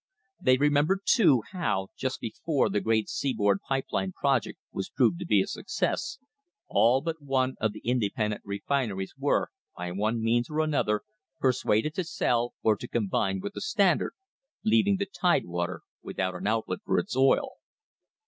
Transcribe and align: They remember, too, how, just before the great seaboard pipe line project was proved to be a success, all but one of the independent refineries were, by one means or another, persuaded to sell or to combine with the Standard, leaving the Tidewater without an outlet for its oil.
They 0.41 0.57
remember, 0.57 0.99
too, 1.05 1.43
how, 1.51 1.89
just 1.95 2.21
before 2.21 2.69
the 2.71 2.79
great 2.81 3.07
seaboard 3.07 3.59
pipe 3.61 3.85
line 3.91 4.13
project 4.13 4.57
was 4.71 4.89
proved 4.89 5.19
to 5.19 5.27
be 5.27 5.43
a 5.43 5.45
success, 5.45 6.17
all 6.67 7.01
but 7.01 7.21
one 7.21 7.53
of 7.61 7.71
the 7.71 7.81
independent 7.81 8.41
refineries 8.43 9.13
were, 9.15 9.51
by 9.77 9.91
one 9.91 10.19
means 10.19 10.49
or 10.49 10.61
another, 10.61 11.03
persuaded 11.39 11.93
to 11.93 12.03
sell 12.03 12.55
or 12.63 12.75
to 12.77 12.87
combine 12.87 13.41
with 13.41 13.53
the 13.53 13.61
Standard, 13.61 14.13
leaving 14.65 14.97
the 14.97 15.05
Tidewater 15.05 15.81
without 16.01 16.33
an 16.33 16.47
outlet 16.47 16.79
for 16.83 16.97
its 16.97 17.15
oil. 17.15 17.57